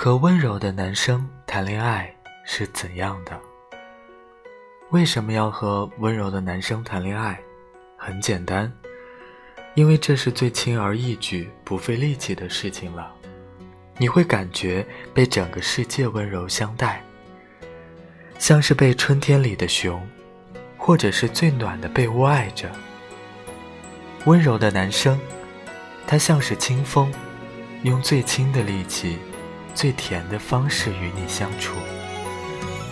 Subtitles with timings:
[0.00, 2.14] 和温柔的男生谈恋爱
[2.46, 3.36] 是怎样的？
[4.90, 7.36] 为什么要和温柔的男生谈恋爱？
[7.96, 8.72] 很简单，
[9.74, 13.12] 因为这是最轻而易举、不费力气的事情了。
[13.96, 17.02] 你会感觉被整个世界温柔相待，
[18.38, 20.00] 像是被春天里的熊，
[20.76, 22.70] 或者是最暖的被窝爱着。
[24.26, 25.18] 温柔的男生，
[26.06, 27.12] 他像是清风，
[27.82, 29.18] 用最轻的力气。
[29.78, 31.76] 最甜的方式与你相处，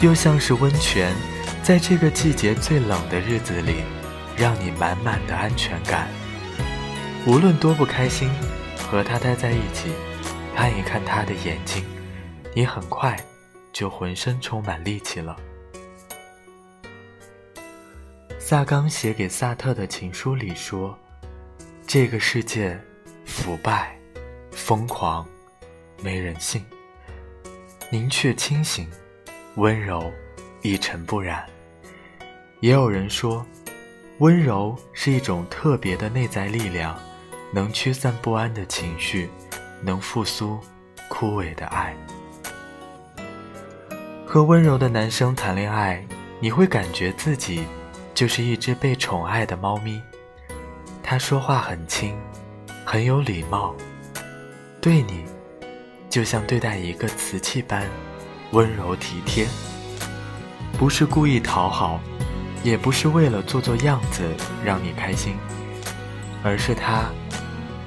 [0.00, 1.14] 又像是温泉，
[1.62, 3.82] 在这个季节最冷的日子里，
[4.34, 6.08] 让你满满的安全感。
[7.26, 8.30] 无论多不开心，
[8.90, 9.90] 和他待在一起，
[10.56, 11.84] 看一看他的眼睛，
[12.56, 13.14] 你很快
[13.74, 15.36] 就浑身充满力气了。
[18.38, 20.98] 萨冈写给萨特的情书里说
[21.86, 22.80] ：“这个世界，
[23.26, 23.94] 腐败，
[24.52, 25.28] 疯狂。”
[26.02, 26.64] 没人性，
[27.90, 28.88] 您却清醒、
[29.56, 30.10] 温柔、
[30.62, 31.46] 一尘不染。
[32.60, 33.44] 也有人说，
[34.18, 36.98] 温柔是一种特别的内在力量，
[37.52, 39.28] 能驱散不安的情绪，
[39.82, 40.58] 能复苏
[41.08, 41.94] 枯萎的爱。
[44.26, 46.06] 和温柔的男生谈恋爱，
[46.38, 47.64] 你会感觉自己
[48.14, 50.00] 就是一只被宠爱的猫咪。
[51.02, 52.16] 他说话很轻，
[52.84, 53.74] 很有礼貌，
[54.80, 55.24] 对你。
[56.10, 57.88] 就像对待一个瓷器般
[58.50, 59.46] 温柔体贴，
[60.76, 62.00] 不是故意讨好，
[62.64, 64.24] 也不是为了做做样子
[64.64, 65.36] 让你开心，
[66.42, 67.04] 而是他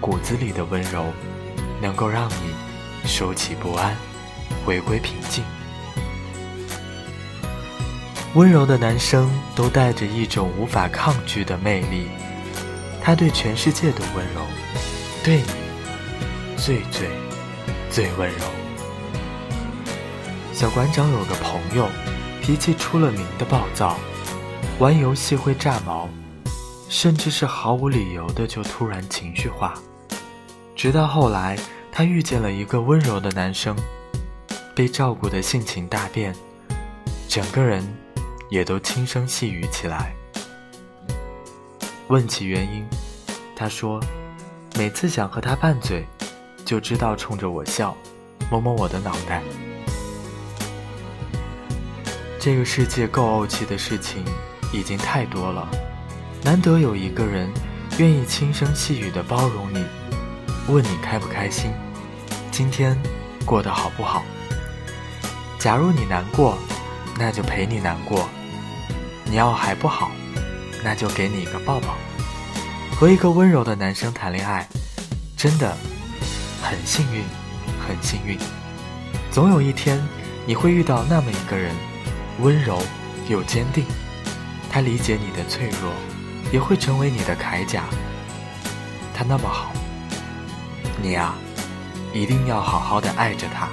[0.00, 1.12] 骨子里的温柔，
[1.82, 2.54] 能够让你
[3.06, 3.94] 收起不安，
[4.64, 5.44] 回归平静。
[8.32, 12.06] 温柔的男生都带着一种无法抗拒的魅力，
[13.02, 14.40] 他对全世界都温柔，
[15.22, 17.25] 对你最最。
[17.96, 18.44] 最温柔。
[20.52, 21.88] 小馆长有个朋友，
[22.42, 23.96] 脾气出了名的暴躁，
[24.78, 26.06] 玩游戏会炸毛，
[26.90, 29.72] 甚至是毫无理由的就突然情绪化。
[30.74, 31.58] 直到后来，
[31.90, 33.74] 他遇见了一个温柔的男生，
[34.74, 36.36] 被照顾的性情大变，
[37.26, 37.82] 整个人
[38.50, 40.14] 也都轻声细语起来。
[42.08, 42.86] 问起原因，
[43.56, 43.98] 他说，
[44.76, 46.06] 每次想和他拌嘴。
[46.66, 47.96] 就知道冲着我笑，
[48.50, 49.40] 摸摸我的脑袋。
[52.40, 54.24] 这个世界够怄气的事情
[54.72, 55.68] 已经太多了，
[56.42, 57.48] 难得有一个人
[57.98, 59.84] 愿意轻声细语的包容你，
[60.66, 61.70] 问你开不开心，
[62.50, 63.00] 今天
[63.44, 64.24] 过得好不好。
[65.60, 66.58] 假如你难过，
[67.16, 68.24] 那就陪你难过；
[69.24, 70.10] 你要还不好，
[70.82, 71.94] 那就给你一个抱抱。
[72.96, 74.68] 和一个温柔的男生谈恋爱，
[75.36, 75.76] 真的。
[76.68, 77.22] 很幸运，
[77.86, 78.36] 很幸运，
[79.30, 80.02] 总有一天
[80.44, 81.72] 你会遇到那么一个人，
[82.40, 82.82] 温柔
[83.28, 83.84] 又坚定，
[84.68, 85.92] 他理解你的脆弱，
[86.52, 87.84] 也会成为你的铠甲。
[89.14, 89.70] 他那么好，
[91.00, 91.36] 你啊，
[92.12, 93.68] 一定要好好的爱着他。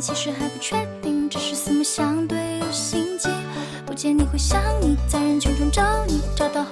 [0.00, 1.28] 其实还不确定。
[1.28, 3.28] 只是四目相对有心悸。
[3.86, 6.70] 不见你会想你，在人群中找你，找到后。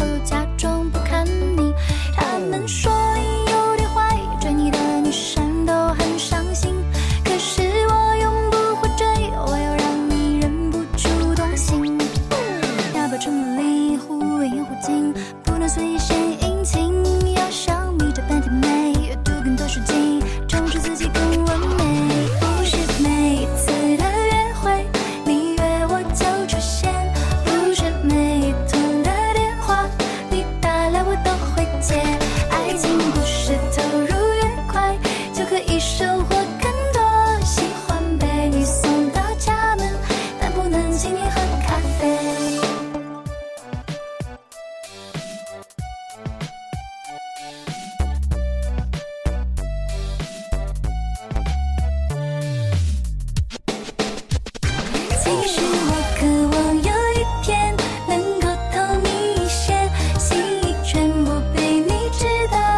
[62.10, 62.77] 知道。